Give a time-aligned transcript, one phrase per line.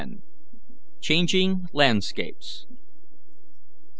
[0.99, 2.65] CHANGING LANDSCAPES.